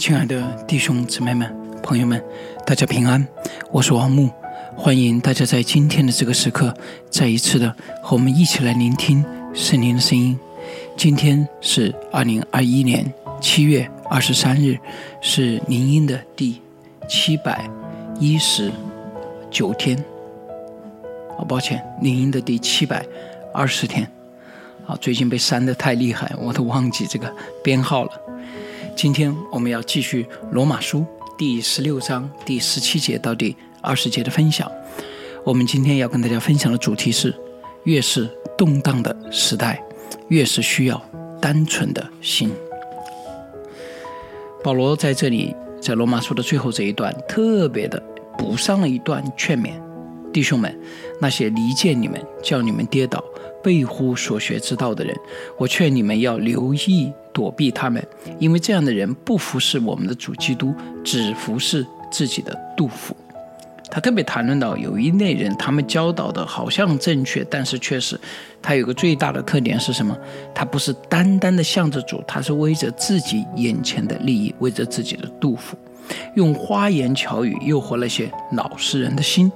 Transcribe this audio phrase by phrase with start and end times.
[0.00, 2.24] 亲爱的弟兄姊妹们、朋友们，
[2.64, 3.28] 大家平安！
[3.70, 4.30] 我是王木，
[4.74, 6.74] 欢迎大家在今天的这个时刻，
[7.10, 7.68] 再一次的
[8.02, 10.38] 和我们一起来聆听圣灵的声音。
[10.96, 14.78] 今天是二零二一年七月二十三日，
[15.20, 16.62] 是灵音的第
[17.06, 17.68] 七百
[18.18, 18.72] 一十
[19.50, 20.02] 九天。
[21.36, 23.04] 哦，抱歉，灵音的第七百
[23.52, 24.10] 二十天。
[24.86, 27.30] 啊，最近被删的太厉害，我都忘记这个
[27.62, 28.12] 编号了。
[29.02, 31.06] 今天我们要继续罗马书
[31.38, 34.70] 第十六章第十七节到第二十节的分享。
[35.42, 37.34] 我们今天要跟大家分享的主题是：
[37.84, 39.82] 越是动荡的时代，
[40.28, 41.02] 越是需要
[41.40, 42.52] 单纯的心。
[44.62, 47.98] 保罗在这里在罗马书的最后这一段特别的
[48.36, 49.80] 补上了一段劝勉
[50.30, 50.78] 弟兄们，
[51.22, 53.24] 那些离间你们、叫你们跌倒。
[53.62, 55.14] 背乎所学之道的人，
[55.58, 58.04] 我劝你们要留意躲避他们，
[58.38, 63.16] 因为这样的人不服侍我们的主基督，只服侍自己的杜甫。
[63.92, 68.18] 他特别谈论到有一类人，他们教导的好像正确，但是确实，
[68.62, 70.16] 他有个最大的特点是什么？
[70.54, 75.76] 他不是单单的向着主，他是为着自己眼前的利益，为着自己的杜甫，
[76.36, 79.50] 用花言巧语诱惑那些老实人的心。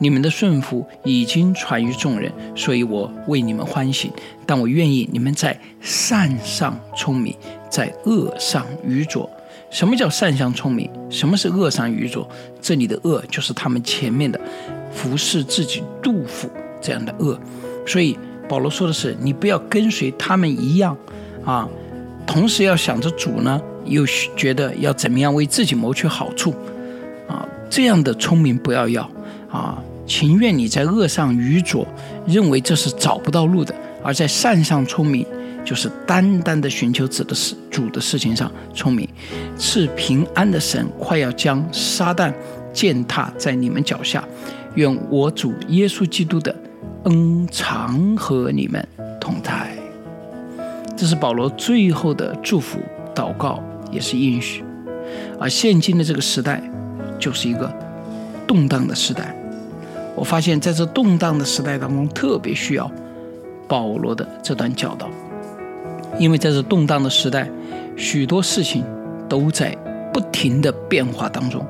[0.00, 4.10] 你们的顺服已经传于众人，所以我为你们欢喜。
[4.46, 7.36] 但我愿意你们在善上聪明，
[7.70, 9.30] 在恶上愚拙。
[9.70, 10.90] 什么叫善上聪明？
[11.10, 12.28] 什么是恶上愚拙？
[12.60, 14.40] 这里的恶就是他们前面的
[14.90, 17.38] 服侍自己杜甫这样的恶。
[17.86, 20.96] 所以保罗说的是：你不要跟随他们一样
[21.44, 21.68] 啊，
[22.26, 26.52] 同时要想着主呢，又觉得要怎么样为自己谋取好处
[27.28, 29.08] 啊，这样的聪明不要要
[29.48, 29.80] 啊。
[30.10, 31.86] 情愿你在恶上愚拙，
[32.26, 33.72] 认为这是找不到路的；
[34.02, 35.24] 而在善上聪明，
[35.64, 39.08] 就是单单的寻求子的事、主的事情上聪明。
[39.56, 42.34] 赐平安的神快要将撒旦
[42.72, 44.24] 践踏在你们脚下。
[44.74, 46.52] 愿我主耶稣基督的
[47.04, 48.84] 恩常和你们
[49.20, 49.70] 同在。
[50.96, 52.80] 这是保罗最后的祝福
[53.14, 54.64] 祷告，也是应许。
[55.38, 56.60] 而现今的这个时代，
[57.16, 57.72] 就是一个
[58.44, 59.36] 动荡的时代。
[60.20, 62.92] 我发现，在这动荡的时代当中，特别需要
[63.66, 65.08] 保罗的这段教导，
[66.18, 67.48] 因为在这动荡的时代，
[67.96, 68.84] 许多事情
[69.30, 69.74] 都在
[70.12, 71.64] 不停的变化当中，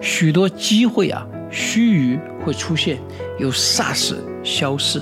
[0.00, 2.98] 许多机会啊，须臾会出现，
[3.38, 4.98] 又霎时消失；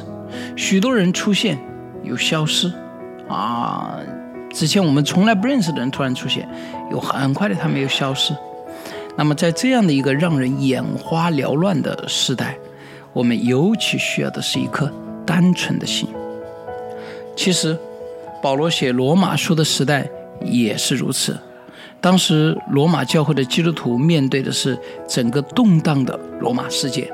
[0.56, 1.56] 许多人出现，
[2.02, 2.72] 又消失。
[3.28, 4.00] 啊，
[4.52, 6.48] 之前我们从来不认识的人突然出现，
[6.90, 8.34] 又很快的他们又消失。
[9.16, 12.58] 那么，在这样的一个让人眼花缭乱的时代，
[13.12, 14.90] 我们尤其需要的是一颗
[15.26, 16.08] 单纯的心。
[17.36, 17.78] 其实，
[18.42, 20.08] 保罗写罗马书的时代
[20.44, 21.38] 也是如此。
[22.00, 27.12] 当时罗马教会的基督徒面对的是整个动荡的罗马世界，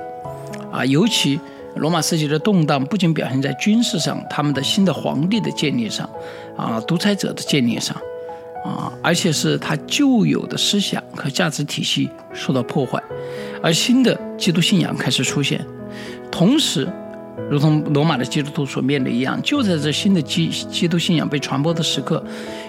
[0.70, 1.40] 啊，尤其
[1.74, 6.08] 罗马世界的动荡不仅表现在军事上，他们的新的皇帝的建立上，
[6.56, 7.96] 啊，独裁者的建立上，
[8.64, 13.02] 啊，而且是他旧有的思想和价值体系受到破坏，
[13.60, 15.64] 而新的基督信仰开始出现。
[16.30, 16.88] 同时，
[17.50, 22.22] 如同罗马的基督徒所面对一样，就在这新的基基督信仰被传播的时刻，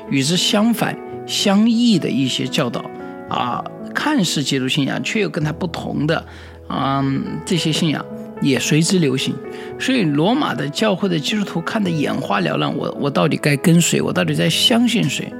[0.09, 2.83] 与之相反、相异的一些教导
[3.29, 3.63] 啊，
[3.93, 6.25] 看似基督信仰，却又跟他不同的，
[6.69, 8.05] 嗯，这些信仰
[8.41, 9.33] 也随之流行。
[9.79, 14.01] 所以，罗马的教会的基督徒看得眼花缭乱，我我到底该跟谁？
[14.01, 15.31] 我到底在相信谁？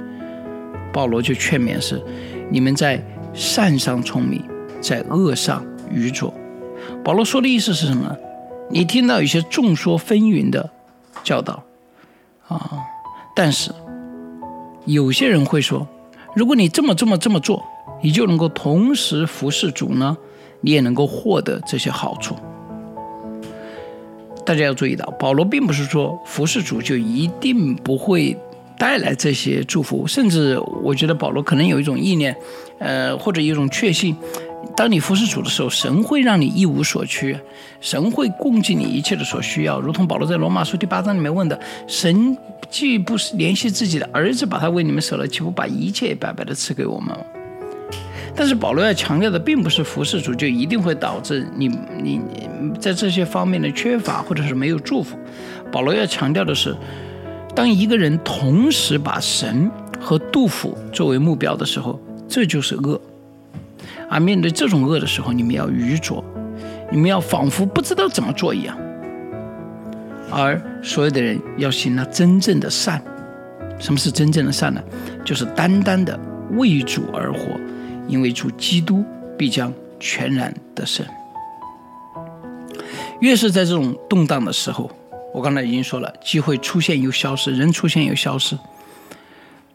[0.92, 2.02] 保罗就劝勉是：
[2.50, 3.02] 你们在
[3.34, 4.42] 善上聪明，
[4.80, 6.32] 在恶上愚拙。
[7.04, 8.16] 保罗说的意思是什么？
[8.70, 10.68] 你听到一些众说纷纭的
[11.24, 11.62] 教导，
[12.46, 12.80] 啊，
[13.34, 13.70] 但是
[14.84, 15.86] 有些人会说，
[16.34, 17.64] 如果你这么这么这么做，
[18.02, 20.16] 你就能够同时服侍主呢，
[20.60, 22.36] 你也能够获得这些好处。
[24.44, 28.36] 大家要注意到，保罗并不是说服侍主就一定不会
[28.78, 32.36] 带来这些祝福，甚至我觉得保罗可能有一种意念，
[32.78, 34.14] 呃，或者有一种确信。
[34.76, 37.40] 当你服侍主的时候，神会让你一无所缺，
[37.80, 39.80] 神会供给你一切的所需要。
[39.80, 41.58] 如同保罗在罗马书第八章里面问的
[41.88, 42.36] ：“神
[42.70, 47.16] 既不是联系自己的儿子，把他为你们舍了，岂不把一切白白的赐给我们？”
[48.36, 51.68] 但是保罗要强调的，并不是服侍主就一定会导致你
[52.00, 52.20] 你
[52.78, 55.18] 在这些方面的缺乏或者是没有祝福。
[55.72, 56.76] 保罗要强调的是，
[57.52, 59.68] 当一个人同时把神
[60.00, 63.00] 和杜甫作为目标的时候，这就是恶。
[64.10, 66.24] 而面对这种恶的时候，你们要愚拙，
[66.90, 68.76] 你们要仿佛不知道怎么做一样。
[70.30, 73.02] 而所有的人要行那真正的善。
[73.78, 74.82] 什么是真正的善呢？
[75.24, 76.18] 就是单单的
[76.56, 77.38] 为主而活，
[78.08, 79.04] 因为主基督
[79.36, 81.06] 必将全然得胜。
[83.20, 84.90] 越是在这种动荡的时候，
[85.32, 88.58] 我刚才已经说了，机会出现又消失，人出现又消失，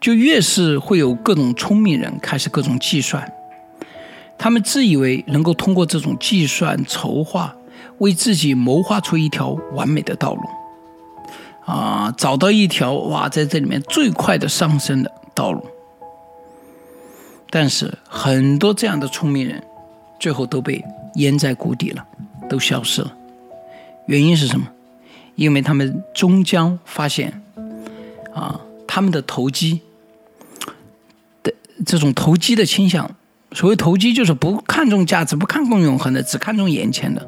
[0.00, 3.26] 就越是会有各种聪明人开始各种计算，
[4.38, 7.54] 他们自以为能够通过这种计算筹划，
[7.98, 10.42] 为自己谋划出一条完美的道路。
[11.64, 15.66] 啊，找到一条哇，在这里面最快的上升的道路，
[17.48, 19.64] 但是很多这样的聪明人，
[20.20, 20.84] 最后都被
[21.14, 22.06] 淹在谷底了，
[22.50, 23.16] 都消失了。
[24.04, 24.66] 原因是什么？
[25.36, 27.42] 因为他们终将发现，
[28.34, 29.80] 啊，他们的投机
[31.42, 31.50] 的
[31.86, 33.16] 这种投机的倾向，
[33.54, 37.26] 所谓投机就是不看重价值、不看重永恒的，只看重眼前的，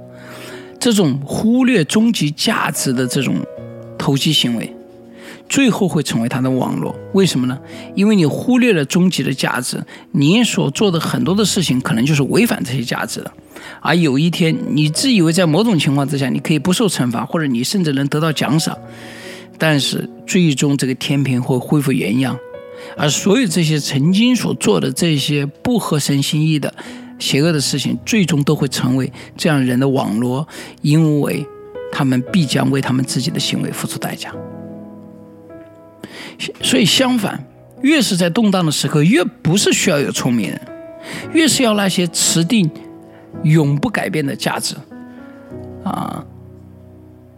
[0.78, 3.37] 这种忽略终极价值的这种。
[3.99, 4.73] 投机行为，
[5.49, 6.94] 最后会成为他的网络。
[7.12, 7.58] 为什么呢？
[7.96, 9.82] 因为你忽略了终极的价值，
[10.12, 13.32] 你所做的很多的事情可能就是违反这些价值的。
[13.81, 18.79] 而有一天，你自以为在某种情况之下，你可以不受惩罚，或者你甚至能得到奖赏，
[19.58, 22.38] 但是最终这个天平会恢复原样，
[22.96, 26.73] 而所有这些曾经所做的这些不合神心意的
[27.19, 30.46] 邪恶的事情，最终都会成为这样人的网络，
[30.82, 31.46] 因为。
[31.93, 34.31] 他们必将为他们自己的行为付出代价。
[36.61, 37.43] 所以，相反，
[37.81, 40.61] 越是在动荡的时刻，越不是需要有聪明人，
[41.32, 42.69] 越是要那些持定
[43.44, 44.75] 永不改变的价值
[45.84, 46.26] 啊，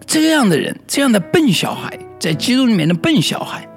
[0.06, 3.68] 这样的人，这样的笨小孩，在基督里面的笨小孩，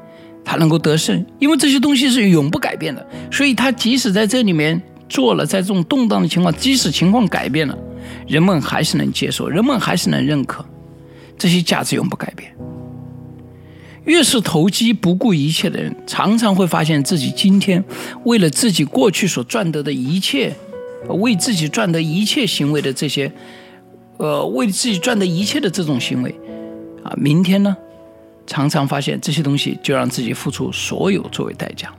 [0.44, 3.06] 他能够得胜，因为这些东西是永不改变的。
[3.32, 7.78] 所以他即使在这里面做了，在这种动荡的情况，即使情况改变了。
[8.28, 10.66] 人们还是能接受，人们还是能认可，
[11.38, 12.52] 这些价值永不改变。
[14.06, 17.84] 越是投机不顾一切的人，常常会发现自己今天
[18.24, 20.56] 为了自己过去所赚得的一切，
[21.08, 23.32] 为自己赚得一切行为的这些，
[24.18, 26.36] 呃，为自己赚得一切的这种行为，
[27.04, 27.78] 啊，明天呢，
[28.46, 31.94] 常常发现这些东西就让自己付出所有作为代价。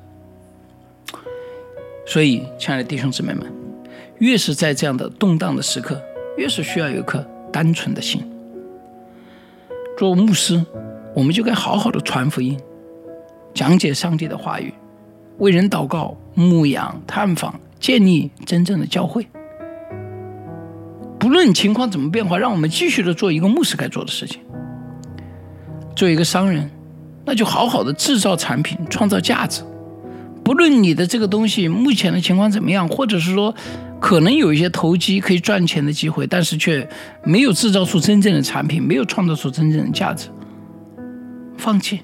[2.06, 3.52] 所以，亲爱的弟兄姊妹们。
[4.18, 6.00] 越是在这样的动荡的时刻，
[6.36, 8.22] 越是需要有一颗单纯的心。
[9.98, 10.64] 做牧师，
[11.12, 12.56] 我们就该好好的传福音，
[13.52, 14.72] 讲解上帝的话语，
[15.38, 19.26] 为人祷告、牧养、探访、建立真正的教会。
[21.18, 24.40] 不论情况怎么变化，让我们继续的做一个牧师该做的事情。
[25.94, 26.70] 作为一个商人，
[27.24, 29.62] 那就好好的制造产品，创造价值。
[30.44, 33.54] 不论你的这个东西目前的情况怎么样，或者是说。
[34.02, 36.88] 可能有一些投机可以赚钱的机会，但是却
[37.22, 40.28] 没有制造出真正的产品，没有创造出真正的价值。
[41.56, 42.00] 放弃。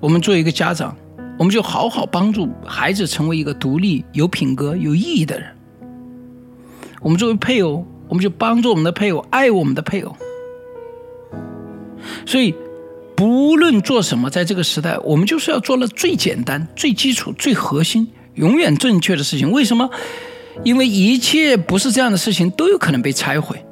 [0.00, 0.96] 我们作为一个家长，
[1.38, 5.50] 我们就好好帮助孩子成为一个独立、有品格、有意义的人。
[7.02, 10.16] 我们作为配偶，我们就帮助我们的配偶爱我们的配偶。
[12.26, 12.54] 所以，
[13.16, 18.08] 不论做什么，在这个时代，我们就是要做了最简单、最基础、最核心。
[18.34, 19.88] 永远正确的事情，为什么？
[20.62, 23.64] 因为一切不是这样的事情都有可能被拆毁，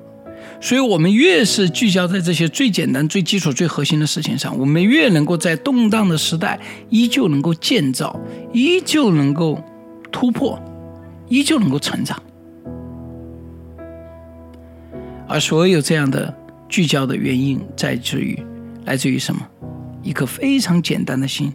[0.60, 8.18] 所以我们越是聚焦在这些最简单、最基础、最核心的事情上，我们越能够在动荡的时代依旧能够建造，
[8.52, 9.62] 依旧能够
[10.10, 10.60] 突破，
[11.28, 12.20] 依旧能够成长。
[15.28, 16.34] 而所有这样的
[16.72, 18.42] 聚焦的原因，在至于
[18.86, 19.46] 来自于什么？
[20.02, 21.52] 一颗非常简单的心。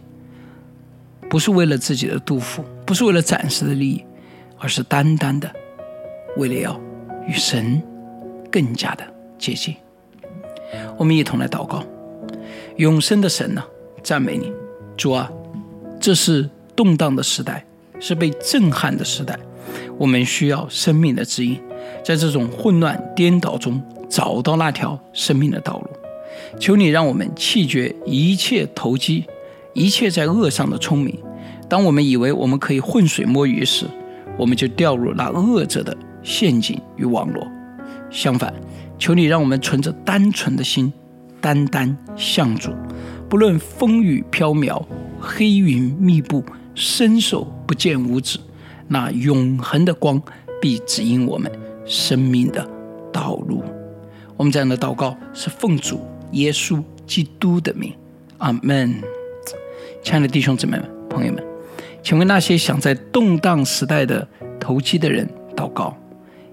[1.28, 4.04] 不是为了自己的杜甫，不是为了暂时的利益，
[4.58, 5.52] 而是单单的
[6.36, 6.80] 为了要
[7.26, 7.82] 与神
[8.48, 9.04] 更加的
[9.36, 9.74] 接近。
[10.96, 11.82] 我们一同来祷告，
[12.76, 13.64] 永生的神呐，
[14.04, 14.52] 赞美你，
[14.96, 15.28] 主啊！
[15.98, 17.66] 这是动荡的时代，
[17.98, 19.36] 是被震撼的时代，
[19.96, 21.60] 我们需要生命的指引，
[22.04, 25.88] 在这种混乱颠倒中找到那条生命的道路。
[26.58, 29.24] 求你让我们弃绝一切投机。
[29.74, 31.16] 一切在恶上的聪明，
[31.68, 33.86] 当我们以为我们可以浑水摸鱼时，
[34.36, 37.46] 我们就掉入那恶者的陷阱与网络。
[38.10, 38.52] 相反，
[38.98, 40.92] 求你让我们存着单纯的心，
[41.40, 42.72] 单单向主。
[43.28, 44.82] 不论风雨飘渺，
[45.20, 46.42] 黑云密布，
[46.74, 48.40] 伸手不见五指，
[48.88, 50.20] 那永恒的光
[50.60, 51.50] 必指引我们
[51.86, 52.66] 生命的
[53.12, 53.62] 道路。
[54.36, 56.00] 我们这样的祷告是奉主
[56.32, 57.92] 耶稣基督的名，
[58.38, 58.94] 阿门。
[60.02, 61.44] 亲爱的弟兄姊妹们、朋友们，
[62.02, 64.26] 请为那些想在动荡时代的
[64.58, 65.96] 投机的人祷告，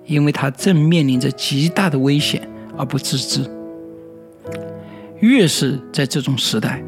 [0.05, 3.49] 因为他正面临着极大的危险而不自知。
[5.19, 6.83] 越是在这种时代，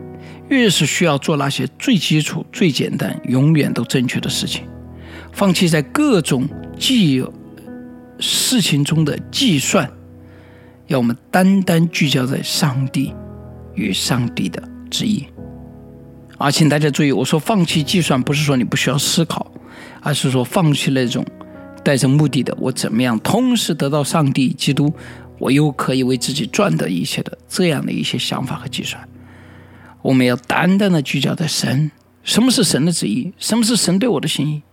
[0.50, 4.64] 越是需要做那些最基础、最简单、永远都正确的事情，
[5.38, 7.24] 放弃在各种计
[8.18, 9.88] 事情中的计算，
[10.88, 13.14] 要我们单单聚焦在上帝
[13.76, 15.28] 与上帝的旨意。
[16.40, 19.52] 啊，请大家注意，我说放弃计算，不是说你不需要思考，
[20.02, 21.24] 而是说放弃那种
[21.84, 24.92] 带着目的的，我怎么样同时得到上帝、基督，
[25.38, 29.08] 我又可以为自己赚得一切的这样的一些想法和计算。
[30.02, 31.92] 我们要单单的聚焦在神，
[32.24, 34.64] 什么是神的旨意，什么是神对我的心意，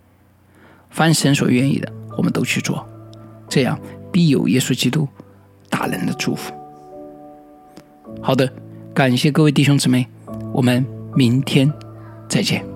[0.94, 2.86] 凡神所愿意的，我们都去做，
[3.48, 3.78] 这样
[4.10, 5.06] 必有耶稣基督
[5.68, 6.54] 大人的祝福。
[8.22, 8.48] 好的，
[8.94, 10.06] 感谢各位弟兄姊妹，
[10.52, 10.82] 我们。
[11.16, 11.72] 明天
[12.28, 12.73] 再见。